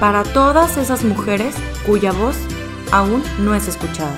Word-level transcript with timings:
para 0.00 0.22
todas 0.22 0.76
esas 0.76 1.04
mujeres 1.04 1.54
cuya 1.86 2.12
voz 2.12 2.36
aún 2.92 3.22
no 3.40 3.54
es 3.54 3.68
escuchada. 3.68 4.16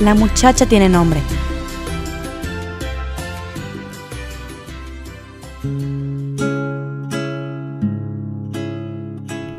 La 0.00 0.14
muchacha 0.14 0.66
tiene 0.66 0.88
nombre. 0.88 1.20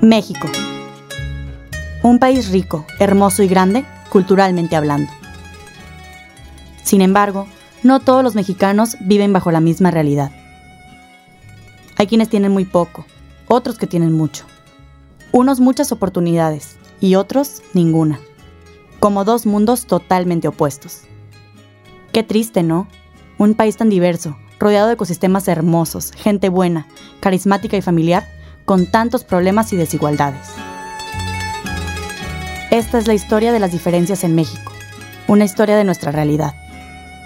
México. 0.02 0.50
Un 2.02 2.18
país 2.18 2.50
rico, 2.50 2.86
hermoso 3.00 3.44
y 3.44 3.48
grande, 3.48 3.86
culturalmente 4.10 4.76
hablando. 4.76 5.12
Sin 6.84 7.02
embargo, 7.02 7.48
no 7.84 8.00
todos 8.00 8.23
los 8.23 8.34
mexicanos 8.34 8.98
viven 9.00 9.32
bajo 9.32 9.52
la 9.52 9.60
misma 9.60 9.92
realidad. 9.92 10.32
Hay 11.98 12.08
quienes 12.08 12.30
tienen 12.30 12.52
muy 12.52 12.66
poco, 12.66 13.05
otros 13.52 13.78
que 13.78 13.88
tienen 13.88 14.14
mucho. 14.14 14.46
Unos 15.34 15.59
muchas 15.59 15.92
oportunidades 15.92 16.78
y 17.02 17.16
otros 17.16 17.62
ninguna. 17.73 18.20
Como 19.00 19.26
dos 19.26 19.46
mundos 19.46 19.86
totalmente 19.88 20.48
opuestos. 20.48 21.02
Qué 22.14 22.23
triste, 22.23 22.64
¿no? 22.64 22.88
Un 23.38 23.56
país 23.56 23.76
tan 23.76 23.90
diverso, 23.90 24.38
rodeado 24.59 24.88
de 24.88 24.94
ecosistemas 24.94 25.48
hermosos, 25.48 26.12
gente 26.14 26.50
buena, 26.50 26.88
carismática 27.20 27.76
y 27.76 27.82
familiar, 27.82 28.26
con 28.64 28.90
tantos 28.90 29.23
problemas 29.23 29.73
y 29.73 29.78
desigualdades. 29.78 30.48
Esta 32.70 33.00
es 33.00 33.08
la 33.08 33.14
historia 33.14 33.52
de 33.52 33.59
las 33.59 33.73
diferencias 33.73 34.23
en 34.23 34.36
México, 34.36 34.72
una 35.28 35.44
historia 35.44 35.76
de 35.76 35.84
nuestra 35.84 36.12
realidad, 36.12 36.54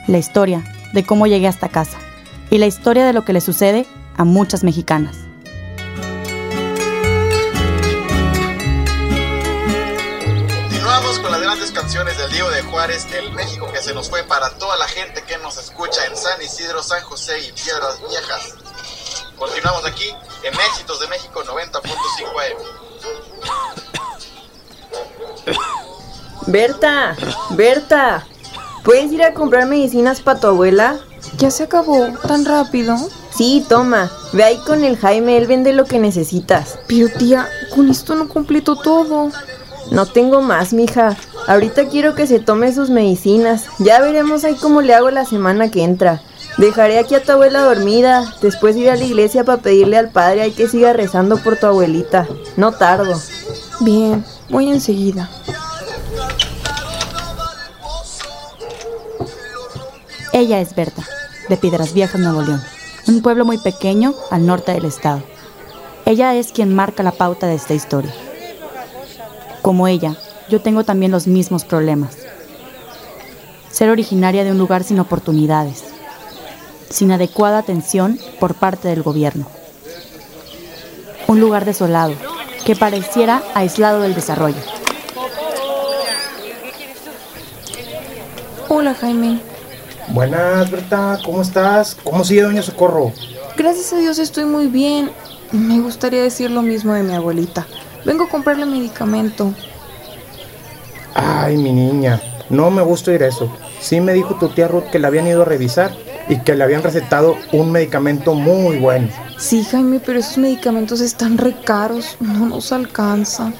la 0.07 0.17
historia 0.17 0.63
de 0.93 1.03
cómo 1.03 1.27
llegué 1.27 1.47
hasta 1.47 1.69
casa 1.69 1.97
y 2.49 2.57
la 2.57 2.65
historia 2.65 3.05
de 3.05 3.13
lo 3.13 3.25
que 3.25 3.33
le 3.33 3.41
sucede 3.41 3.85
a 4.17 4.23
muchas 4.23 4.63
mexicanas. 4.63 5.24
Con 11.21 11.31
las 11.31 11.41
grandes 11.41 11.71
canciones 11.71 12.17
del 12.17 12.31
Diego 12.31 12.49
de 12.49 12.61
Juárez, 12.63 13.07
el 13.13 13.31
México 13.31 13.71
que 13.71 13.81
se 13.81 13.93
nos 13.93 14.09
fue 14.09 14.23
para 14.23 14.49
toda 14.51 14.77
la 14.77 14.87
gente 14.87 15.23
que 15.23 15.37
nos 15.37 15.57
escucha 15.57 16.05
en 16.05 16.15
San 16.15 16.41
Isidro, 16.41 16.83
San 16.83 17.01
José 17.03 17.39
y 17.39 17.51
Piedras 17.51 17.99
Viejas. 18.09 18.53
Continuamos 19.37 19.85
aquí 19.85 20.09
en 20.43 20.53
Éxitos 20.53 20.99
de 20.99 21.07
México 21.07 21.43
90.5 21.43 21.81
AM. 22.41 22.57
Berta, 26.47 27.15
Berta, 27.51 28.27
¿puedes 28.83 29.11
ir 29.11 29.23
a 29.23 29.33
comprar 29.33 29.67
medicinas 29.67 30.21
para 30.21 30.39
tu 30.39 30.47
abuela? 30.47 30.99
¿Ya 31.37 31.51
se 31.51 31.63
acabó 31.63 32.07
tan 32.27 32.45
rápido? 32.45 32.97
Sí, 33.35 33.65
toma. 33.67 34.11
Ve 34.31 34.43
ahí 34.43 34.57
con 34.65 34.83
el 34.83 34.97
Jaime, 34.97 35.37
él 35.37 35.47
vende 35.47 35.73
lo 35.73 35.85
que 35.85 35.99
necesitas. 35.99 36.79
Pero 36.87 37.09
tía, 37.09 37.49
con 37.73 37.89
esto 37.89 38.15
no 38.15 38.29
completo 38.29 38.75
todo. 38.75 39.31
No 39.91 40.05
tengo 40.05 40.41
más, 40.41 40.73
mija. 40.73 41.15
Ahorita 41.47 41.87
quiero 41.87 42.15
que 42.15 42.27
se 42.27 42.39
tome 42.39 42.73
sus 42.73 42.89
medicinas. 42.89 43.65
Ya 43.79 44.01
veremos 44.01 44.43
ahí 44.43 44.55
cómo 44.55 44.81
le 44.81 44.93
hago 44.93 45.11
la 45.11 45.25
semana 45.25 45.69
que 45.69 45.83
entra. 45.83 46.21
Dejaré 46.57 46.99
aquí 46.99 47.15
a 47.15 47.23
tu 47.23 47.31
abuela 47.31 47.61
dormida. 47.61 48.33
Después 48.41 48.75
iré 48.75 48.91
a 48.91 48.95
la 48.95 49.03
iglesia 49.03 49.43
para 49.43 49.61
pedirle 49.61 49.97
al 49.97 50.09
padre 50.09 50.41
ahí 50.41 50.51
que 50.51 50.67
siga 50.67 50.93
rezando 50.93 51.37
por 51.37 51.57
tu 51.57 51.67
abuelita. 51.67 52.27
No 52.57 52.71
tardo. 52.71 53.19
Bien, 53.81 54.25
voy 54.49 54.69
enseguida. 54.69 55.29
Ella 60.33 60.59
es 60.59 60.75
Berta, 60.75 61.01
de 61.47 61.55
Piedras 61.55 61.93
Viejas, 61.93 62.19
Nuevo 62.19 62.41
León, 62.41 62.61
un 63.07 63.21
pueblo 63.21 63.45
muy 63.45 63.57
pequeño 63.57 64.13
al 64.31 64.45
norte 64.45 64.73
del 64.73 64.83
estado. 64.83 65.23
Ella 66.05 66.35
es 66.35 66.51
quien 66.51 66.75
marca 66.75 67.03
la 67.03 67.13
pauta 67.13 67.47
de 67.47 67.55
esta 67.55 67.73
historia. 67.73 68.13
Como 69.65 69.87
ella, 69.87 70.15
yo 70.47 70.61
tengo 70.61 70.83
también 70.83 71.11
los 71.11 71.25
mismos 71.25 71.65
problemas. 71.65 72.15
Ser 73.71 73.89
originaria 73.89 74.43
de 74.43 74.51
un 74.51 74.59
lugar 74.59 74.83
sin 74.83 74.99
oportunidades, 74.99 75.85
sin 76.91 77.11
adecuada 77.11 77.57
atención 77.57 78.19
por 78.39 78.53
parte 78.53 78.89
del 78.89 79.01
gobierno. 79.01 79.47
Un 81.25 81.39
lugar 81.39 81.65
desolado, 81.65 82.13
que 82.63 82.75
pareciera 82.75 83.41
aislado 83.55 84.01
del 84.01 84.13
desarrollo. 84.13 84.61
Hola, 88.69 88.93
Jaime. 88.93 89.39
Buenas, 90.09 90.69
Berta, 90.69 91.17
¿cómo 91.25 91.41
estás? 91.41 91.97
¿Cómo 92.03 92.23
sigue 92.23 92.43
Doña 92.43 92.61
Socorro? 92.61 93.11
Gracias 93.57 93.93
a 93.93 93.97
Dios 93.97 94.19
estoy 94.19 94.45
muy 94.45 94.67
bien. 94.67 95.09
Me 95.51 95.79
gustaría 95.79 96.21
decir 96.21 96.51
lo 96.51 96.61
mismo 96.61 96.93
de 96.93 97.01
mi 97.01 97.15
abuelita. 97.15 97.65
Vengo 98.05 98.25
a 98.25 98.29
comprarle 98.29 98.65
medicamento. 98.65 99.53
Ay, 101.15 101.57
mi 101.57 101.71
niña, 101.71 102.21
no 102.49 102.69
me 102.69 102.83
gusta 102.83 103.11
oír 103.11 103.23
eso. 103.23 103.51
Sí 103.81 103.99
me 103.99 104.13
dijo 104.13 104.35
tu 104.35 104.49
tía 104.49 104.67
Ruth 104.67 104.85
que 104.91 104.99
la 104.99 105.07
habían 105.07 105.27
ido 105.27 105.41
a 105.41 105.45
revisar 105.45 105.91
y 106.29 106.39
que 106.39 106.55
le 106.55 106.63
habían 106.63 106.83
recetado 106.83 107.35
un 107.51 107.71
medicamento 107.71 108.33
muy 108.33 108.77
bueno. 108.77 109.09
Sí, 109.37 109.63
Jaime, 109.63 109.99
pero 109.99 110.19
esos 110.19 110.37
medicamentos 110.37 111.01
están 111.01 111.37
re 111.37 111.55
caros. 111.63 112.17
No 112.19 112.45
nos 112.45 112.71
alcanza. 112.71 113.51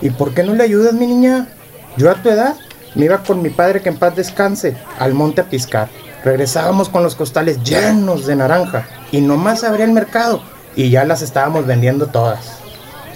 ¿Y 0.00 0.10
por 0.10 0.34
qué 0.34 0.42
no 0.42 0.54
le 0.54 0.64
ayudas, 0.64 0.94
mi 0.94 1.06
niña? 1.06 1.48
Yo 1.96 2.10
a 2.10 2.14
tu 2.14 2.30
edad 2.30 2.56
me 2.94 3.06
iba 3.06 3.18
con 3.22 3.42
mi 3.42 3.50
padre 3.50 3.80
que 3.80 3.88
en 3.88 3.98
paz 3.98 4.16
descanse 4.16 4.76
al 4.98 5.14
monte 5.14 5.40
a 5.40 5.44
piscar. 5.44 5.88
Regresábamos 6.24 6.88
con 6.88 7.02
los 7.02 7.14
costales 7.14 7.62
llenos 7.62 8.26
de 8.26 8.36
naranja 8.36 8.88
y 9.12 9.20
nomás 9.20 9.62
abría 9.62 9.84
el 9.84 9.92
mercado 9.92 10.42
y 10.74 10.90
ya 10.90 11.04
las 11.04 11.22
estábamos 11.22 11.66
vendiendo 11.66 12.06
todas. 12.06 12.63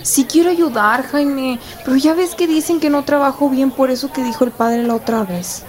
Sí 0.03 0.27
quiero 0.31 0.51
ayudar, 0.51 1.05
Jaime, 1.05 1.59
pero 1.85 1.97
ya 1.97 2.15
ves 2.15 2.35
que 2.35 2.47
dicen 2.47 2.81
que 2.81 2.91
no 2.91 3.05
trabajo 3.05 3.51
bien 3.51 3.71
por 3.71 3.91
eso 3.91 4.13
que 4.13 4.23
dijo 4.23 4.45
el 4.45 4.51
padre 4.51 4.83
la 4.83 4.95
otra 4.95 5.25
vez. 5.25 5.65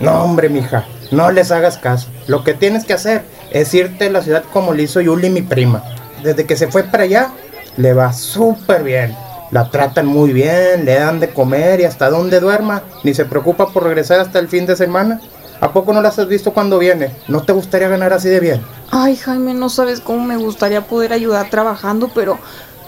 No, 0.00 0.22
hombre, 0.22 0.48
mija, 0.48 0.84
no 1.10 1.30
les 1.30 1.50
hagas 1.50 1.78
caso. 1.78 2.08
Lo 2.26 2.44
que 2.44 2.54
tienes 2.54 2.84
que 2.84 2.92
hacer 2.92 3.24
es 3.50 3.72
irte 3.74 4.06
a 4.06 4.10
la 4.10 4.22
ciudad 4.22 4.44
como 4.52 4.74
le 4.74 4.84
hizo 4.84 5.00
Yuli, 5.00 5.30
mi 5.30 5.42
prima. 5.42 5.82
Desde 6.22 6.44
que 6.44 6.56
se 6.56 6.68
fue 6.68 6.84
para 6.84 7.04
allá, 7.04 7.30
le 7.76 7.92
va 7.92 8.12
súper 8.12 8.82
bien. 8.82 9.16
La 9.50 9.70
tratan 9.70 10.06
muy 10.06 10.32
bien, 10.32 10.84
le 10.84 10.94
dan 10.96 11.20
de 11.20 11.30
comer 11.30 11.80
y 11.80 11.84
hasta 11.84 12.10
donde 12.10 12.40
duerma. 12.40 12.82
Ni 13.04 13.14
se 13.14 13.24
preocupa 13.24 13.68
por 13.68 13.84
regresar 13.84 14.20
hasta 14.20 14.38
el 14.38 14.48
fin 14.48 14.66
de 14.66 14.76
semana. 14.76 15.20
¿A 15.60 15.72
poco 15.72 15.92
no 15.92 16.02
las 16.02 16.18
has 16.18 16.28
visto 16.28 16.52
cuando 16.52 16.78
viene? 16.78 17.14
¿No 17.28 17.42
te 17.42 17.52
gustaría 17.52 17.88
ganar 17.88 18.12
así 18.12 18.28
de 18.28 18.40
bien? 18.40 18.60
Ay, 18.90 19.16
Jaime, 19.16 19.54
no 19.54 19.70
sabes 19.70 20.00
cómo 20.00 20.22
me 20.22 20.36
gustaría 20.36 20.82
poder 20.82 21.12
ayudar 21.12 21.48
trabajando, 21.48 22.10
pero 22.14 22.38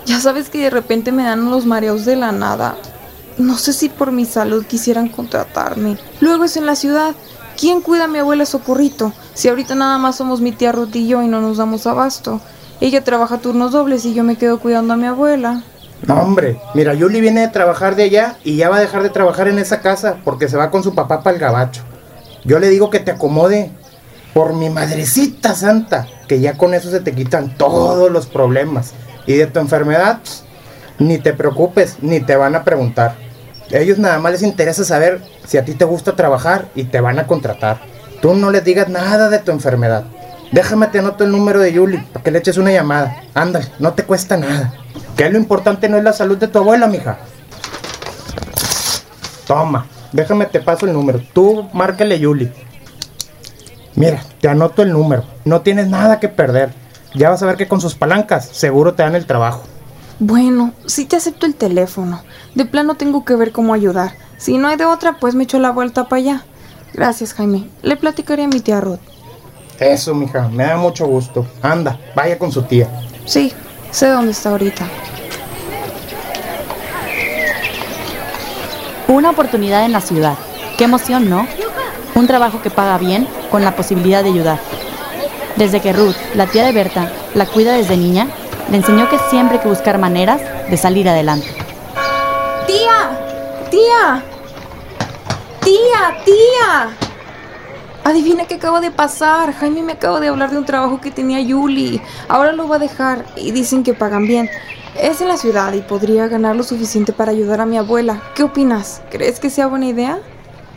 ya 0.08 0.20
sabes 0.20 0.48
que 0.48 0.62
de 0.62 0.70
repente 0.70 1.12
me 1.12 1.24
dan 1.24 1.50
los 1.50 1.66
mareos 1.66 2.06
de 2.06 2.16
la 2.16 2.32
nada. 2.32 2.76
No 3.36 3.58
sé 3.58 3.74
si 3.74 3.90
por 3.90 4.10
mi 4.10 4.24
salud 4.24 4.64
quisieran 4.64 5.10
contratarme. 5.10 5.98
Luego 6.20 6.44
es 6.44 6.56
en 6.56 6.64
la 6.64 6.76
ciudad. 6.76 7.14
¿Quién 7.58 7.82
cuida 7.82 8.04
a 8.04 8.08
mi 8.08 8.18
abuela 8.18 8.46
Socorrito? 8.46 9.12
Si 9.34 9.48
ahorita 9.48 9.74
nada 9.74 9.98
más 9.98 10.16
somos 10.16 10.40
mi 10.40 10.52
tía 10.52 10.72
Ruth 10.72 10.96
y 10.96 11.06
yo 11.06 11.22
y 11.22 11.28
no 11.28 11.42
nos 11.42 11.58
damos 11.58 11.86
abasto. 11.86 12.40
Ella 12.80 13.04
trabaja 13.04 13.38
turnos 13.38 13.72
dobles 13.72 14.06
y 14.06 14.14
yo 14.14 14.24
me 14.24 14.36
quedo 14.36 14.60
cuidando 14.60 14.94
a 14.94 14.96
mi 14.96 15.06
abuela. 15.06 15.62
No, 16.06 16.14
hombre, 16.14 16.58
mira, 16.74 16.94
Yuli 16.94 17.20
viene 17.20 17.42
de 17.42 17.48
trabajar 17.48 17.94
de 17.94 18.04
allá 18.04 18.38
y 18.44 18.56
ya 18.56 18.70
va 18.70 18.76
a 18.76 18.80
dejar 18.80 19.02
de 19.02 19.10
trabajar 19.10 19.48
en 19.48 19.58
esa 19.58 19.82
casa 19.82 20.18
porque 20.24 20.48
se 20.48 20.56
va 20.56 20.70
con 20.70 20.82
su 20.82 20.94
papá 20.94 21.22
para 21.22 21.34
el 21.34 21.40
gabacho. 21.40 21.82
Yo 22.44 22.58
le 22.58 22.70
digo 22.70 22.88
que 22.88 23.00
te 23.00 23.10
acomode. 23.10 23.72
Por 24.32 24.54
mi 24.54 24.70
madrecita 24.70 25.54
santa, 25.54 26.06
que 26.28 26.38
ya 26.38 26.56
con 26.56 26.72
eso 26.72 26.90
se 26.90 27.00
te 27.00 27.12
quitan 27.12 27.56
todos 27.56 28.10
los 28.12 28.26
problemas. 28.26 28.92
Y 29.28 29.34
de 29.34 29.46
tu 29.46 29.60
enfermedad, 29.60 30.20
ni 30.98 31.18
te 31.18 31.34
preocupes, 31.34 31.98
ni 32.00 32.18
te 32.20 32.34
van 32.34 32.54
a 32.54 32.64
preguntar. 32.64 33.14
Ellos 33.70 33.98
nada 33.98 34.18
más 34.18 34.32
les 34.32 34.42
interesa 34.42 34.84
saber 34.84 35.20
si 35.46 35.58
a 35.58 35.66
ti 35.66 35.74
te 35.74 35.84
gusta 35.84 36.16
trabajar 36.16 36.70
y 36.74 36.84
te 36.84 37.02
van 37.02 37.18
a 37.18 37.26
contratar. 37.26 37.78
Tú 38.22 38.34
no 38.34 38.50
les 38.50 38.64
digas 38.64 38.88
nada 38.88 39.28
de 39.28 39.38
tu 39.38 39.52
enfermedad. 39.52 40.04
Déjame 40.50 40.86
te 40.86 41.00
anoto 41.00 41.24
el 41.24 41.30
número 41.30 41.60
de 41.60 41.74
Yuli 41.74 41.98
para 41.98 42.24
que 42.24 42.30
le 42.30 42.38
eches 42.38 42.56
una 42.56 42.72
llamada. 42.72 43.22
Ándale, 43.34 43.66
no 43.78 43.92
te 43.92 44.04
cuesta 44.04 44.38
nada. 44.38 44.72
Que 45.14 45.28
lo 45.28 45.36
importante 45.36 45.90
no 45.90 45.98
es 45.98 46.04
la 46.04 46.14
salud 46.14 46.38
de 46.38 46.48
tu 46.48 46.60
abuela, 46.60 46.86
mija. 46.86 47.18
Toma, 49.46 49.86
déjame 50.10 50.46
te 50.46 50.60
paso 50.60 50.86
el 50.86 50.94
número. 50.94 51.20
Tú 51.34 51.68
márcale 51.74 52.18
Yuli. 52.18 52.50
Mira, 53.94 54.22
te 54.40 54.48
anoto 54.48 54.80
el 54.80 54.90
número. 54.90 55.24
No 55.44 55.60
tienes 55.60 55.88
nada 55.88 56.18
que 56.18 56.30
perder. 56.30 56.70
Ya 57.14 57.30
vas 57.30 57.42
a 57.42 57.46
ver 57.46 57.56
que 57.56 57.68
con 57.68 57.80
sus 57.80 57.94
palancas 57.94 58.48
seguro 58.52 58.94
te 58.94 59.02
dan 59.02 59.14
el 59.14 59.26
trabajo. 59.26 59.62
Bueno, 60.18 60.72
sí 60.86 61.04
te 61.04 61.16
acepto 61.16 61.46
el 61.46 61.54
teléfono. 61.54 62.22
De 62.54 62.64
plano 62.64 62.96
tengo 62.96 63.24
que 63.24 63.36
ver 63.36 63.52
cómo 63.52 63.72
ayudar. 63.72 64.14
Si 64.36 64.58
no 64.58 64.68
hay 64.68 64.76
de 64.76 64.84
otra, 64.84 65.18
pues 65.18 65.34
me 65.34 65.44
echo 65.44 65.58
la 65.58 65.70
vuelta 65.70 66.08
para 66.08 66.20
allá. 66.20 66.44
Gracias, 66.92 67.34
Jaime. 67.34 67.68
Le 67.82 67.96
platicaré 67.96 68.44
a 68.44 68.48
mi 68.48 68.60
tía 68.60 68.80
Ruth. 68.80 69.00
Eso, 69.78 70.14
mija, 70.14 70.48
me 70.48 70.64
da 70.64 70.76
mucho 70.76 71.06
gusto. 71.06 71.46
Anda, 71.62 71.98
vaya 72.14 72.38
con 72.38 72.50
su 72.50 72.62
tía. 72.62 72.88
Sí, 73.26 73.52
sé 73.90 74.08
dónde 74.08 74.32
está 74.32 74.50
ahorita. 74.50 74.86
Una 79.06 79.30
oportunidad 79.30 79.84
en 79.84 79.92
la 79.92 80.00
ciudad. 80.00 80.34
Qué 80.76 80.84
emoción, 80.84 81.30
¿no? 81.30 81.46
Un 82.14 82.26
trabajo 82.26 82.60
que 82.60 82.70
paga 82.70 82.98
bien 82.98 83.28
con 83.50 83.64
la 83.64 83.76
posibilidad 83.76 84.22
de 84.22 84.30
ayudar. 84.30 84.58
Desde 85.58 85.80
que 85.80 85.92
Ruth, 85.92 86.14
la 86.36 86.46
tía 86.46 86.64
de 86.64 86.70
Berta, 86.70 87.10
la 87.34 87.44
cuida 87.44 87.72
desde 87.72 87.96
niña, 87.96 88.28
le 88.70 88.76
enseñó 88.76 89.08
que 89.10 89.18
siempre 89.28 89.56
hay 89.56 89.62
que 89.64 89.68
buscar 89.68 89.98
maneras 89.98 90.40
de 90.70 90.76
salir 90.76 91.08
adelante. 91.08 91.48
¡Tía! 92.64 93.18
¡Tía! 93.68 94.22
¡Tía! 95.60 96.24
¡Tía! 96.24 96.96
Adivina 98.04 98.44
qué 98.44 98.54
acaba 98.54 98.80
de 98.80 98.92
pasar. 98.92 99.52
Jaime 99.52 99.82
me 99.82 99.94
acaba 99.94 100.20
de 100.20 100.28
hablar 100.28 100.52
de 100.52 100.58
un 100.58 100.64
trabajo 100.64 101.00
que 101.00 101.10
tenía 101.10 101.40
Yuli. 101.40 102.00
Ahora 102.28 102.52
lo 102.52 102.68
va 102.68 102.76
a 102.76 102.78
dejar 102.78 103.24
y 103.34 103.50
dicen 103.50 103.82
que 103.82 103.94
pagan 103.94 104.28
bien. 104.28 104.48
Es 105.02 105.20
en 105.20 105.26
la 105.26 105.36
ciudad 105.36 105.72
y 105.72 105.80
podría 105.80 106.28
ganar 106.28 106.54
lo 106.54 106.62
suficiente 106.62 107.12
para 107.12 107.32
ayudar 107.32 107.60
a 107.60 107.66
mi 107.66 107.78
abuela. 107.78 108.22
¿Qué 108.36 108.44
opinas? 108.44 109.02
¿Crees 109.10 109.40
que 109.40 109.50
sea 109.50 109.66
buena 109.66 109.86
idea? 109.86 110.20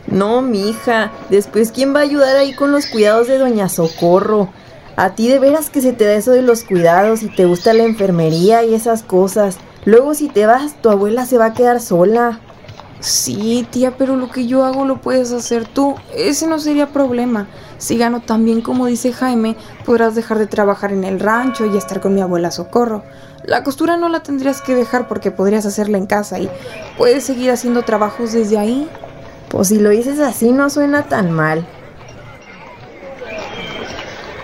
No, 0.08 0.42
mija. 0.42 1.12
Después, 1.30 1.70
¿quién 1.70 1.94
va 1.94 2.00
a 2.00 2.02
ayudar 2.02 2.36
ahí 2.36 2.52
con 2.52 2.72
los 2.72 2.86
cuidados 2.86 3.28
de 3.28 3.38
Doña 3.38 3.68
Socorro? 3.68 4.48
A 4.96 5.14
ti 5.14 5.28
de 5.28 5.38
veras 5.38 5.70
que 5.70 5.80
se 5.80 5.92
te 5.92 6.04
da 6.04 6.14
eso 6.14 6.32
de 6.32 6.42
los 6.42 6.64
cuidados 6.64 7.22
y 7.22 7.28
te 7.28 7.46
gusta 7.46 7.72
la 7.72 7.84
enfermería 7.84 8.62
y 8.64 8.74
esas 8.74 9.02
cosas. 9.02 9.56
Luego 9.84 10.14
si 10.14 10.28
te 10.28 10.46
vas, 10.46 10.74
tu 10.80 10.90
abuela 10.90 11.24
se 11.24 11.38
va 11.38 11.46
a 11.46 11.54
quedar 11.54 11.80
sola. 11.80 12.40
Sí, 13.00 13.66
tía, 13.70 13.96
pero 13.96 14.16
lo 14.16 14.30
que 14.30 14.46
yo 14.46 14.64
hago 14.64 14.84
lo 14.84 15.00
puedes 15.00 15.32
hacer 15.32 15.66
tú. 15.66 15.96
Ese 16.14 16.46
no 16.46 16.58
sería 16.60 16.92
problema. 16.92 17.48
Si 17.78 17.98
gano 17.98 18.20
tan 18.20 18.44
bien 18.44 18.60
como 18.60 18.86
dice 18.86 19.12
Jaime, 19.12 19.56
podrás 19.84 20.14
dejar 20.14 20.38
de 20.38 20.46
trabajar 20.46 20.92
en 20.92 21.02
el 21.02 21.18
rancho 21.18 21.66
y 21.66 21.76
estar 21.76 22.00
con 22.00 22.14
mi 22.14 22.20
abuela 22.20 22.52
Socorro. 22.52 23.02
La 23.44 23.64
costura 23.64 23.96
no 23.96 24.08
la 24.08 24.22
tendrías 24.22 24.62
que 24.62 24.76
dejar 24.76 25.08
porque 25.08 25.32
podrías 25.32 25.66
hacerla 25.66 25.98
en 25.98 26.06
casa 26.06 26.38
y 26.38 26.48
puedes 26.96 27.24
seguir 27.24 27.50
haciendo 27.50 27.82
trabajos 27.82 28.32
desde 28.32 28.58
ahí. 28.58 28.88
Pues 29.48 29.68
si 29.68 29.80
lo 29.80 29.90
dices 29.90 30.20
así 30.20 30.52
no 30.52 30.70
suena 30.70 31.02
tan 31.02 31.32
mal. 31.32 31.66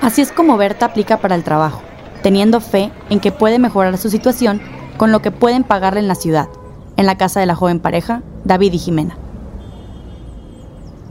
Así 0.00 0.22
es 0.22 0.32
como 0.32 0.56
Berta 0.56 0.86
aplica 0.86 1.18
para 1.18 1.34
el 1.34 1.44
trabajo, 1.44 1.82
teniendo 2.22 2.60
fe 2.60 2.92
en 3.10 3.20
que 3.20 3.32
puede 3.32 3.58
mejorar 3.58 3.98
su 3.98 4.10
situación 4.10 4.60
con 4.96 5.12
lo 5.12 5.22
que 5.22 5.30
pueden 5.30 5.64
pagarle 5.64 6.00
en 6.00 6.08
la 6.08 6.14
ciudad, 6.14 6.48
en 6.96 7.06
la 7.06 7.16
casa 7.16 7.40
de 7.40 7.46
la 7.46 7.54
joven 7.54 7.80
pareja, 7.80 8.22
David 8.44 8.72
y 8.72 8.78
Jimena. 8.78 9.16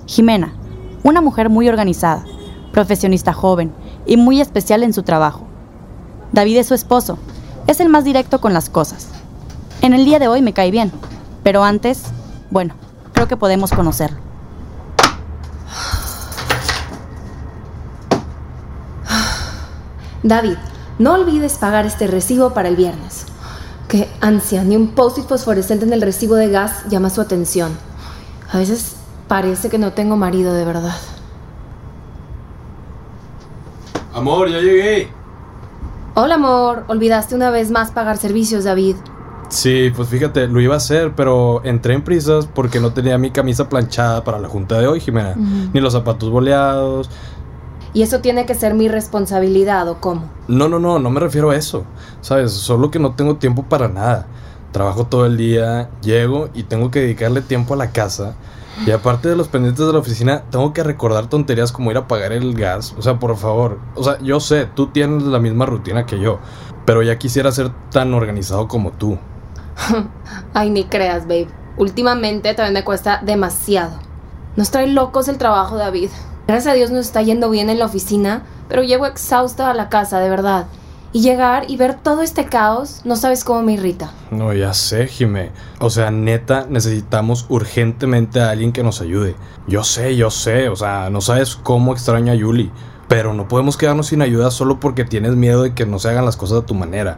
Jimena, 0.05 0.53
una 1.03 1.21
mujer 1.21 1.49
muy 1.49 1.67
organizada, 1.67 2.23
profesionista 2.71 3.33
joven 3.33 3.73
y 4.05 4.15
muy 4.15 4.39
especial 4.39 4.83
en 4.83 4.93
su 4.93 5.03
trabajo. 5.03 5.45
David 6.31 6.57
es 6.57 6.67
su 6.67 6.73
esposo, 6.73 7.17
es 7.67 7.79
el 7.79 7.89
más 7.89 8.05
directo 8.05 8.39
con 8.39 8.53
las 8.53 8.69
cosas. 8.69 9.09
En 9.81 9.93
el 9.93 10.05
día 10.05 10.19
de 10.19 10.27
hoy 10.27 10.41
me 10.41 10.53
cae 10.53 10.71
bien, 10.71 10.91
pero 11.43 11.63
antes, 11.63 12.03
bueno, 12.49 12.73
creo 13.13 13.27
que 13.27 13.37
podemos 13.37 13.71
conocerlo. 13.71 14.26
David, 20.23 20.57
no 20.99 21.13
olvides 21.13 21.57
pagar 21.57 21.85
este 21.85 22.07
recibo 22.07 22.53
para 22.53 22.69
el 22.69 22.75
viernes. 22.75 23.25
Qué 23.87 24.09
ansia, 24.19 24.63
ni 24.63 24.75
un 24.75 24.89
post-it 24.89 25.25
fosforescente 25.25 25.85
en 25.85 25.93
el 25.93 26.01
recibo 26.01 26.35
de 26.35 26.49
gas 26.49 26.85
llama 26.89 27.09
su 27.09 27.21
atención. 27.21 27.71
A 28.51 28.57
veces 28.57 28.95
parece 29.27 29.69
que 29.69 29.77
no 29.77 29.93
tengo 29.93 30.17
marido 30.17 30.53
de 30.53 30.65
verdad. 30.65 30.95
Amor, 34.13 34.49
ya 34.49 34.59
llegué. 34.59 35.09
Hola 36.15 36.35
amor, 36.35 36.85
olvidaste 36.87 37.35
una 37.35 37.51
vez 37.51 37.69
más 37.69 37.91
pagar 37.91 38.17
servicios, 38.17 38.63
David. 38.63 38.95
Sí, 39.49 39.91
pues 39.95 40.09
fíjate, 40.09 40.47
lo 40.47 40.59
iba 40.59 40.73
a 40.73 40.77
hacer, 40.77 41.13
pero 41.15 41.61
entré 41.63 41.93
en 41.93 42.01
prisas 42.01 42.47
porque 42.47 42.79
no 42.79 42.91
tenía 42.91 43.17
mi 43.17 43.31
camisa 43.31 43.69
planchada 43.69 44.23
para 44.23 44.39
la 44.39 44.49
junta 44.49 44.79
de 44.79 44.87
hoy, 44.87 44.99
Jimena. 44.99 45.35
Ni 45.35 45.79
los 45.79 45.93
zapatos 45.93 46.29
boleados. 46.29 47.09
¿Y 47.97 48.03
eso 48.03 48.19
tiene 48.19 48.45
que 48.45 48.53
ser 48.53 48.75
mi 48.75 48.89
responsabilidad 48.89 49.89
o 49.89 49.99
cómo? 49.99 50.29
No, 50.47 50.69
no, 50.69 50.77
no, 50.77 50.99
no 50.99 51.09
me 51.09 51.19
refiero 51.19 51.49
a 51.49 51.55
eso. 51.55 51.83
Sabes, 52.21 52.51
solo 52.51 52.91
que 52.91 52.99
no 52.99 53.15
tengo 53.15 53.37
tiempo 53.37 53.63
para 53.63 53.87
nada. 53.87 54.27
Trabajo 54.71 55.07
todo 55.07 55.25
el 55.25 55.35
día, 55.35 55.89
llego 56.03 56.49
y 56.53 56.61
tengo 56.61 56.91
que 56.91 56.99
dedicarle 56.99 57.41
tiempo 57.41 57.73
a 57.73 57.77
la 57.77 57.89
casa. 57.89 58.35
Y 58.85 58.91
aparte 58.91 59.29
de 59.29 59.35
los 59.35 59.47
pendientes 59.47 59.83
de 59.83 59.91
la 59.91 59.97
oficina, 59.97 60.43
tengo 60.51 60.73
que 60.73 60.83
recordar 60.83 61.25
tonterías 61.25 61.71
como 61.71 61.89
ir 61.89 61.97
a 61.97 62.07
pagar 62.07 62.33
el 62.33 62.53
gas. 62.53 62.93
O 62.99 63.01
sea, 63.01 63.17
por 63.17 63.35
favor. 63.35 63.79
O 63.95 64.03
sea, 64.03 64.19
yo 64.19 64.39
sé, 64.39 64.67
tú 64.67 64.91
tienes 64.91 65.23
la 65.23 65.39
misma 65.39 65.65
rutina 65.65 66.05
que 66.05 66.19
yo. 66.19 66.37
Pero 66.85 67.01
ya 67.01 67.17
quisiera 67.17 67.51
ser 67.51 67.71
tan 67.89 68.13
organizado 68.13 68.67
como 68.67 68.91
tú. 68.91 69.17
Ay, 70.53 70.69
ni 70.69 70.83
creas, 70.83 71.23
babe. 71.23 71.47
Últimamente 71.77 72.53
también 72.53 72.75
me 72.75 72.83
cuesta 72.83 73.21
demasiado. 73.25 73.97
Nos 74.55 74.69
trae 74.69 74.85
locos 74.85 75.27
el 75.29 75.39
trabajo, 75.39 75.77
David. 75.77 76.11
Gracias 76.47 76.71
a 76.71 76.75
Dios 76.77 76.91
nos 76.91 77.07
está 77.07 77.21
yendo 77.21 77.49
bien 77.49 77.69
en 77.69 77.77
la 77.77 77.85
oficina, 77.85 78.43
pero 78.69 78.81
llego 78.81 79.05
exhausta 79.05 79.69
a 79.69 79.73
la 79.73 79.89
casa, 79.89 80.19
de 80.19 80.29
verdad. 80.29 80.67
Y 81.11 81.21
llegar 81.21 81.69
y 81.69 81.75
ver 81.75 81.95
todo 81.95 82.21
este 82.21 82.45
caos, 82.45 83.01
no 83.03 83.17
sabes 83.17 83.43
cómo 83.43 83.63
me 83.63 83.73
irrita. 83.73 84.11
No, 84.31 84.53
ya 84.53 84.73
sé, 84.73 85.07
Jime. 85.07 85.51
O 85.79 85.89
sea, 85.89 86.09
neta, 86.09 86.65
necesitamos 86.69 87.47
urgentemente 87.49 88.39
a 88.39 88.51
alguien 88.51 88.71
que 88.71 88.81
nos 88.81 89.01
ayude. 89.01 89.35
Yo 89.67 89.83
sé, 89.83 90.15
yo 90.15 90.31
sé. 90.31 90.69
O 90.69 90.77
sea, 90.77 91.09
no 91.09 91.19
sabes 91.19 91.57
cómo 91.57 91.91
extraño 91.91 92.31
a 92.31 92.35
Yuli. 92.35 92.71
Pero 93.09 93.33
no 93.33 93.49
podemos 93.49 93.75
quedarnos 93.75 94.07
sin 94.07 94.21
ayuda 94.21 94.49
solo 94.49 94.79
porque 94.79 95.03
tienes 95.03 95.35
miedo 95.35 95.63
de 95.63 95.73
que 95.73 95.85
no 95.85 95.99
se 95.99 96.07
hagan 96.07 96.23
las 96.23 96.37
cosas 96.37 96.63
a 96.63 96.65
tu 96.65 96.75
manera. 96.75 97.17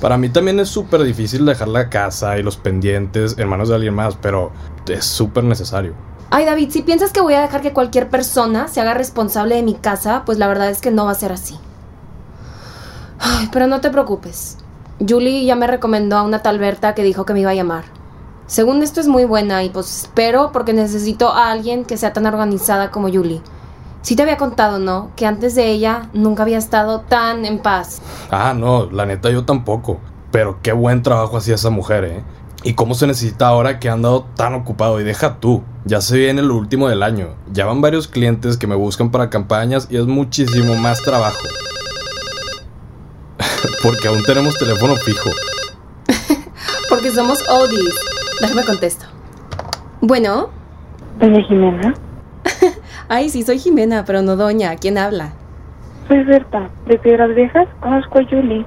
Para 0.00 0.16
mí 0.16 0.30
también 0.30 0.58
es 0.58 0.70
súper 0.70 1.02
difícil 1.02 1.44
dejar 1.44 1.68
la 1.68 1.90
casa 1.90 2.38
y 2.38 2.42
los 2.42 2.56
pendientes 2.56 3.36
en 3.38 3.46
manos 3.46 3.68
de 3.68 3.74
alguien 3.74 3.94
más, 3.94 4.16
pero 4.16 4.52
es 4.88 5.04
súper 5.04 5.44
necesario. 5.44 5.92
Ay, 6.30 6.44
David, 6.44 6.70
si 6.70 6.82
piensas 6.82 7.12
que 7.12 7.20
voy 7.20 7.34
a 7.34 7.42
dejar 7.42 7.60
que 7.60 7.72
cualquier 7.72 8.10
persona 8.10 8.68
se 8.68 8.80
haga 8.80 8.94
responsable 8.94 9.56
de 9.56 9.62
mi 9.62 9.74
casa, 9.74 10.22
pues 10.26 10.38
la 10.38 10.48
verdad 10.48 10.70
es 10.70 10.80
que 10.80 10.90
no 10.90 11.04
va 11.04 11.12
a 11.12 11.14
ser 11.14 11.32
así. 11.32 11.58
Ay, 13.18 13.48
pero 13.52 13.66
no 13.66 13.80
te 13.80 13.90
preocupes. 13.90 14.58
Julie 15.06 15.44
ya 15.44 15.56
me 15.56 15.66
recomendó 15.66 16.16
a 16.16 16.22
una 16.22 16.42
tal 16.42 16.58
Berta 16.58 16.94
que 16.94 17.02
dijo 17.02 17.24
que 17.24 17.34
me 17.34 17.40
iba 17.40 17.50
a 17.50 17.54
llamar. 17.54 17.84
Según 18.46 18.82
esto 18.82 19.00
es 19.00 19.08
muy 19.08 19.24
buena 19.24 19.64
y 19.64 19.70
pues 19.70 20.02
espero 20.02 20.50
porque 20.52 20.72
necesito 20.72 21.32
a 21.32 21.50
alguien 21.50 21.84
que 21.84 21.96
sea 21.96 22.12
tan 22.12 22.26
organizada 22.26 22.90
como 22.90 23.08
Julie. 23.08 23.40
Sí 24.02 24.16
te 24.16 24.22
había 24.22 24.36
contado, 24.36 24.78
¿no? 24.78 25.10
Que 25.16 25.26
antes 25.26 25.54
de 25.54 25.70
ella 25.70 26.10
nunca 26.12 26.42
había 26.42 26.58
estado 26.58 27.00
tan 27.00 27.46
en 27.46 27.58
paz. 27.58 28.02
Ah, 28.30 28.52
no, 28.54 28.84
la 28.90 29.06
neta 29.06 29.30
yo 29.30 29.46
tampoco. 29.46 29.98
Pero 30.30 30.58
qué 30.60 30.72
buen 30.72 31.02
trabajo 31.02 31.38
hacía 31.38 31.54
esa 31.54 31.70
mujer, 31.70 32.04
¿eh? 32.04 32.24
Y 32.64 32.72
cómo 32.72 32.94
se 32.94 33.06
necesita 33.06 33.48
ahora 33.48 33.78
que 33.78 33.90
ha 33.90 33.92
andado 33.92 34.24
tan 34.36 34.54
ocupado. 34.54 34.98
Y 34.98 35.04
deja 35.04 35.38
tú, 35.38 35.62
ya 35.84 36.00
se 36.00 36.16
viene 36.16 36.40
el 36.40 36.50
último 36.50 36.88
del 36.88 37.02
año. 37.02 37.34
Ya 37.52 37.66
van 37.66 37.82
varios 37.82 38.08
clientes 38.08 38.56
que 38.56 38.66
me 38.66 38.74
buscan 38.74 39.10
para 39.10 39.28
campañas 39.28 39.86
y 39.90 39.98
es 39.98 40.06
muchísimo 40.06 40.74
más 40.74 41.02
trabajo. 41.02 41.46
Porque 43.82 44.08
aún 44.08 44.22
tenemos 44.24 44.56
teléfono 44.56 44.96
fijo. 44.96 45.30
Porque 46.88 47.10
somos 47.10 47.46
oldies. 47.48 47.94
Déjame 48.40 48.64
contesto. 48.64 49.04
Bueno. 50.00 50.48
Doña 51.20 51.42
Jimena. 51.42 51.94
Ay, 53.08 53.28
sí, 53.28 53.42
soy 53.42 53.58
Jimena, 53.58 54.06
pero 54.06 54.22
no 54.22 54.36
doña. 54.36 54.74
¿Quién 54.76 54.96
habla? 54.96 55.34
Soy 56.08 56.24
Berta, 56.24 56.70
de 56.86 56.98
Piedras 56.98 57.34
Viejas. 57.34 57.68
Conozco 57.80 58.20
a 58.20 58.24
Julie. 58.24 58.64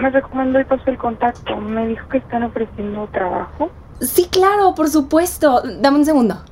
Me 0.00 0.10
recomendó 0.10 0.60
y 0.60 0.64
pasó 0.64 0.82
el 0.86 0.98
contacto. 0.98 1.56
Me 1.56 1.86
dijo 1.86 2.08
que 2.08 2.18
están 2.18 2.42
ofreciendo 2.42 3.06
trabajo. 3.08 3.70
Sí, 4.00 4.28
claro, 4.30 4.74
por 4.74 4.88
supuesto. 4.88 5.62
Dame 5.80 5.98
un 5.98 6.04
segundo. 6.04 6.42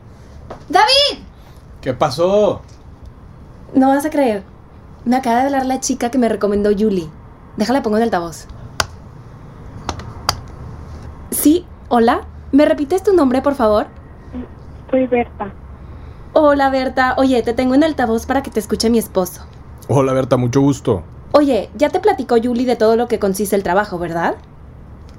¡David! 0.68 1.24
¿Qué 1.80 1.92
pasó? 1.92 2.62
No 3.74 3.88
vas 3.88 4.04
a 4.04 4.10
creer. 4.10 4.44
Me 5.04 5.16
acaba 5.16 5.40
de 5.40 5.46
hablar 5.46 5.66
la 5.66 5.80
chica 5.80 6.10
que 6.10 6.18
me 6.18 6.28
recomendó 6.28 6.70
Julie. 6.70 7.08
Déjala 7.56 7.82
pongo 7.82 7.96
en 7.96 8.04
altavoz. 8.04 8.46
Sí, 11.30 11.66
hola. 11.88 12.22
¿Me 12.52 12.66
repites 12.66 13.02
tu 13.02 13.14
nombre, 13.14 13.42
por 13.42 13.54
favor? 13.54 13.86
Soy 14.90 15.06
Berta. 15.06 15.52
Hola, 16.34 16.70
Berta. 16.70 17.14
Oye, 17.18 17.42
te 17.42 17.54
tengo 17.54 17.74
en 17.74 17.82
altavoz 17.82 18.26
para 18.26 18.42
que 18.42 18.50
te 18.50 18.60
escuche 18.60 18.90
mi 18.90 18.98
esposo. 18.98 19.42
Hola 19.88 20.12
Berta, 20.12 20.36
mucho 20.36 20.60
gusto. 20.60 21.02
Oye, 21.32 21.70
ya 21.74 21.88
te 21.88 22.00
platicó 22.00 22.36
Julie 22.42 22.66
de 22.66 22.76
todo 22.76 22.96
lo 22.96 23.08
que 23.08 23.18
consiste 23.18 23.56
el 23.56 23.62
trabajo, 23.62 23.98
¿verdad? 23.98 24.36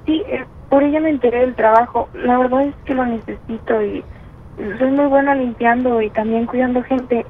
Sí, 0.06 0.22
eh, 0.28 0.44
por 0.70 0.82
ella 0.82 1.00
me 1.00 1.10
enteré 1.10 1.40
del 1.40 1.54
trabajo. 1.54 2.08
La 2.14 2.38
verdad 2.38 2.62
es 2.62 2.74
que 2.84 2.94
lo 2.94 3.04
necesito 3.04 3.82
y 3.82 4.04
soy 4.78 4.90
muy 4.92 5.06
buena 5.06 5.34
limpiando 5.34 6.00
y 6.00 6.10
también 6.10 6.46
cuidando 6.46 6.82
gente. 6.84 7.26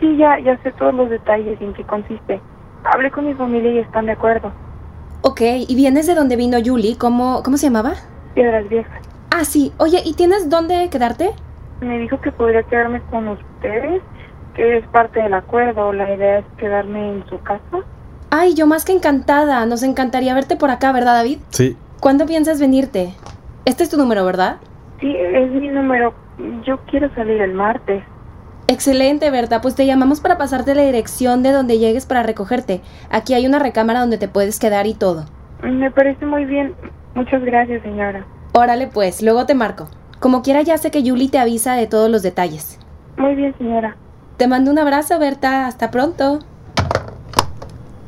Sí, 0.00 0.16
ya, 0.16 0.38
ya 0.38 0.56
sé 0.62 0.72
todos 0.72 0.94
los 0.94 1.10
detalles 1.10 1.60
y 1.60 1.64
en 1.64 1.74
qué 1.74 1.84
consiste. 1.84 2.40
Hablé 2.84 3.10
con 3.10 3.26
mi 3.26 3.34
familia 3.34 3.70
y 3.72 3.78
están 3.78 4.06
de 4.06 4.12
acuerdo. 4.12 4.50
Ok, 5.20 5.40
¿y 5.68 5.74
vienes 5.76 6.06
de 6.06 6.14
donde 6.14 6.36
vino 6.36 6.58
Julie? 6.64 6.96
¿Cómo, 6.96 7.42
¿Cómo 7.44 7.56
se 7.56 7.66
llamaba? 7.66 7.94
Piedras 8.34 8.68
Viejas. 8.68 9.02
Ah, 9.30 9.44
sí. 9.44 9.72
Oye, 9.78 10.00
¿y 10.04 10.14
tienes 10.14 10.48
dónde 10.48 10.88
quedarte? 10.90 11.30
Me 11.80 11.98
dijo 11.98 12.20
que 12.20 12.32
podría 12.32 12.62
quedarme 12.64 13.00
con 13.10 13.28
ustedes, 13.28 14.02
que 14.54 14.78
es 14.78 14.86
parte 14.88 15.22
del 15.22 15.34
acuerdo. 15.34 15.92
La 15.92 16.12
idea 16.12 16.38
es 16.38 16.44
quedarme 16.56 17.10
en 17.10 17.26
su 17.28 17.40
casa. 17.42 17.84
Ay, 18.34 18.54
yo 18.54 18.66
más 18.66 18.86
que 18.86 18.92
encantada. 18.92 19.66
Nos 19.66 19.82
encantaría 19.82 20.32
verte 20.32 20.56
por 20.56 20.70
acá, 20.70 20.90
¿verdad, 20.90 21.16
David? 21.16 21.40
Sí. 21.50 21.76
¿Cuándo 22.00 22.24
piensas 22.24 22.58
venirte? 22.58 23.12
Este 23.66 23.84
es 23.84 23.90
tu 23.90 23.98
número, 23.98 24.24
¿verdad? 24.24 24.56
Sí, 25.00 25.14
es 25.14 25.50
mi 25.50 25.68
número. 25.68 26.14
Yo 26.64 26.78
quiero 26.90 27.14
salir 27.14 27.42
el 27.42 27.52
martes. 27.52 28.02
Excelente, 28.68 29.30
Berta. 29.30 29.60
Pues 29.60 29.74
te 29.74 29.84
llamamos 29.84 30.22
para 30.22 30.38
pasarte 30.38 30.74
la 30.74 30.80
dirección 30.80 31.42
de 31.42 31.52
donde 31.52 31.78
llegues 31.78 32.06
para 32.06 32.22
recogerte. 32.22 32.80
Aquí 33.10 33.34
hay 33.34 33.44
una 33.44 33.58
recámara 33.58 34.00
donde 34.00 34.16
te 34.16 34.28
puedes 34.28 34.58
quedar 34.58 34.86
y 34.86 34.94
todo. 34.94 35.26
Me 35.62 35.90
parece 35.90 36.24
muy 36.24 36.46
bien. 36.46 36.74
Muchas 37.14 37.44
gracias, 37.44 37.82
señora. 37.82 38.24
Órale 38.54 38.86
pues, 38.86 39.20
luego 39.20 39.44
te 39.44 39.54
marco. 39.54 39.88
Como 40.20 40.40
quiera 40.40 40.62
ya 40.62 40.78
sé 40.78 40.90
que 40.90 41.02
Julie 41.02 41.28
te 41.28 41.38
avisa 41.38 41.74
de 41.74 41.86
todos 41.86 42.08
los 42.08 42.22
detalles. 42.22 42.80
Muy 43.18 43.34
bien, 43.34 43.54
señora. 43.58 43.94
Te 44.38 44.48
mando 44.48 44.70
un 44.70 44.78
abrazo, 44.78 45.18
Berta. 45.18 45.66
Hasta 45.66 45.90
pronto. 45.90 46.38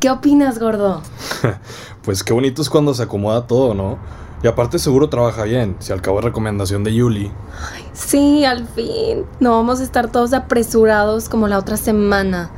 ¿Qué 0.04 0.10
opinas, 0.10 0.58
gordo? 0.58 1.00
Pues 2.04 2.22
qué 2.22 2.34
bonito 2.34 2.60
es 2.60 2.68
cuando 2.68 2.92
se 2.92 3.04
acomoda 3.04 3.46
todo, 3.46 3.72
¿no? 3.72 3.96
Y 4.42 4.46
aparte 4.46 4.78
seguro 4.78 5.08
trabaja 5.08 5.44
bien, 5.44 5.76
si 5.78 5.94
al 5.94 6.02
cabo 6.02 6.18
es 6.18 6.26
recomendación 6.26 6.84
de 6.84 6.92
Yuli. 6.92 7.32
Sí, 7.94 8.44
al 8.44 8.68
fin. 8.68 9.24
No 9.40 9.52
vamos 9.52 9.80
a 9.80 9.82
estar 9.82 10.10
todos 10.10 10.34
apresurados 10.34 11.30
como 11.30 11.48
la 11.48 11.56
otra 11.56 11.78
semana. 11.78 12.50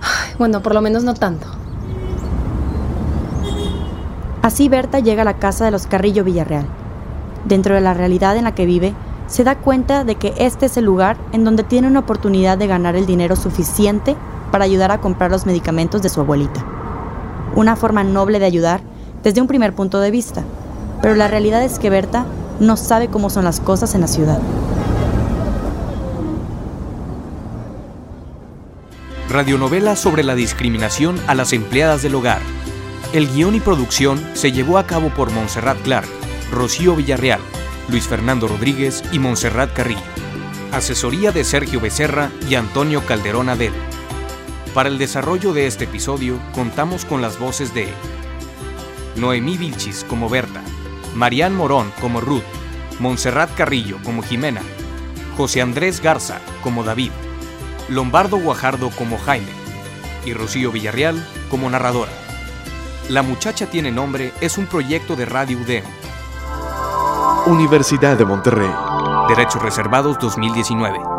Ay, 0.00 0.34
bueno, 0.36 0.62
por 0.62 0.74
lo 0.74 0.80
menos 0.80 1.04
no 1.04 1.14
tanto. 1.14 1.46
Así 4.42 4.68
Berta 4.68 4.98
llega 4.98 5.22
a 5.22 5.26
la 5.26 5.38
casa 5.38 5.64
de 5.64 5.70
los 5.70 5.86
Carrillo 5.86 6.24
Villarreal. 6.24 6.66
Dentro 7.44 7.76
de 7.76 7.82
la 7.82 7.94
realidad 7.94 8.36
en 8.36 8.42
la 8.42 8.56
que 8.56 8.66
vive, 8.66 8.94
se 9.28 9.44
da 9.44 9.58
cuenta 9.58 10.02
de 10.02 10.16
que 10.16 10.34
este 10.38 10.66
es 10.66 10.76
el 10.76 10.86
lugar 10.86 11.18
en 11.30 11.44
donde 11.44 11.62
tiene 11.62 11.86
una 11.86 12.00
oportunidad 12.00 12.58
de 12.58 12.66
ganar 12.66 12.96
el 12.96 13.06
dinero 13.06 13.36
suficiente 13.36 14.16
para 14.54 14.66
ayudar 14.66 14.92
a 14.92 15.00
comprar 15.00 15.32
los 15.32 15.46
medicamentos 15.46 16.00
de 16.00 16.08
su 16.08 16.20
abuelita. 16.20 16.64
Una 17.56 17.74
forma 17.74 18.04
noble 18.04 18.38
de 18.38 18.44
ayudar 18.44 18.82
desde 19.24 19.40
un 19.40 19.48
primer 19.48 19.74
punto 19.74 19.98
de 19.98 20.12
vista, 20.12 20.44
pero 21.02 21.16
la 21.16 21.26
realidad 21.26 21.64
es 21.64 21.80
que 21.80 21.90
Berta 21.90 22.24
no 22.60 22.76
sabe 22.76 23.08
cómo 23.08 23.30
son 23.30 23.42
las 23.42 23.58
cosas 23.58 23.96
en 23.96 24.02
la 24.02 24.06
ciudad. 24.06 24.38
Radionovela 29.28 29.96
sobre 29.96 30.22
la 30.22 30.36
discriminación 30.36 31.18
a 31.26 31.34
las 31.34 31.52
empleadas 31.52 32.02
del 32.02 32.14
hogar. 32.14 32.40
El 33.12 33.26
guion 33.32 33.56
y 33.56 33.60
producción 33.60 34.24
se 34.34 34.52
llevó 34.52 34.78
a 34.78 34.86
cabo 34.86 35.08
por 35.08 35.32
Montserrat 35.32 35.82
Clark, 35.82 36.06
Rocío 36.52 36.94
Villarreal, 36.94 37.40
Luis 37.88 38.06
Fernando 38.06 38.46
Rodríguez 38.46 39.02
y 39.10 39.18
Montserrat 39.18 39.72
Carrillo. 39.72 39.98
Asesoría 40.70 41.32
de 41.32 41.42
Sergio 41.42 41.80
Becerra 41.80 42.30
y 42.48 42.54
Antonio 42.54 43.04
Calderón 43.04 43.48
Adel. 43.48 43.72
Para 44.74 44.88
el 44.88 44.98
desarrollo 44.98 45.52
de 45.52 45.68
este 45.68 45.84
episodio 45.84 46.40
contamos 46.52 47.04
con 47.04 47.22
las 47.22 47.38
voces 47.38 47.72
de 47.74 47.88
Noemí 49.14 49.56
Vilchis 49.56 50.02
como 50.02 50.28
Berta, 50.28 50.62
Marián 51.14 51.54
Morón 51.54 51.92
como 52.00 52.20
Ruth, 52.20 52.42
Montserrat 52.98 53.54
Carrillo 53.54 53.98
como 54.02 54.24
Jimena, 54.24 54.62
José 55.36 55.62
Andrés 55.62 56.00
Garza 56.02 56.40
como 56.60 56.82
David, 56.82 57.12
Lombardo 57.88 58.36
Guajardo 58.36 58.90
como 58.90 59.16
Jaime 59.16 59.52
y 60.24 60.34
Rocío 60.34 60.72
Villarreal 60.72 61.24
como 61.50 61.70
narradora. 61.70 62.12
La 63.08 63.22
muchacha 63.22 63.66
tiene 63.66 63.92
nombre 63.92 64.32
es 64.40 64.58
un 64.58 64.66
proyecto 64.66 65.14
de 65.14 65.26
Radio 65.26 65.58
UDEM. 65.58 65.84
Universidad 67.46 68.16
de 68.16 68.24
Monterrey. 68.24 68.70
Derechos 69.28 69.62
Reservados 69.62 70.18
2019. 70.18 71.13